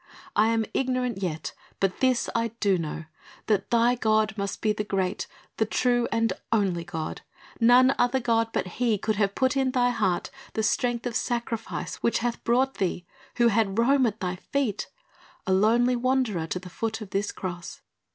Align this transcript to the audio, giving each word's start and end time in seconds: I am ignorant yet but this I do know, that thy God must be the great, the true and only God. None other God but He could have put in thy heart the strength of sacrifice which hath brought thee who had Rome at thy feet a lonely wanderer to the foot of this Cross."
I 0.35 0.47
am 0.47 0.65
ignorant 0.73 1.21
yet 1.21 1.53
but 1.79 1.99
this 1.99 2.27
I 2.33 2.47
do 2.59 2.79
know, 2.79 3.05
that 3.45 3.69
thy 3.69 3.93
God 3.93 4.35
must 4.35 4.59
be 4.59 4.73
the 4.73 4.83
great, 4.83 5.27
the 5.57 5.65
true 5.67 6.07
and 6.11 6.33
only 6.51 6.83
God. 6.83 7.21
None 7.59 7.93
other 7.99 8.19
God 8.19 8.49
but 8.51 8.65
He 8.81 8.97
could 8.97 9.17
have 9.17 9.35
put 9.35 9.55
in 9.55 9.69
thy 9.69 9.91
heart 9.91 10.31
the 10.53 10.63
strength 10.63 11.05
of 11.05 11.15
sacrifice 11.15 11.97
which 11.97 12.17
hath 12.17 12.43
brought 12.43 12.79
thee 12.79 13.05
who 13.37 13.49
had 13.49 13.77
Rome 13.77 14.07
at 14.07 14.21
thy 14.21 14.37
feet 14.37 14.89
a 15.45 15.53
lonely 15.53 15.95
wanderer 15.95 16.47
to 16.47 16.57
the 16.57 16.69
foot 16.71 17.01
of 17.01 17.11
this 17.11 17.31
Cross." 17.31 17.81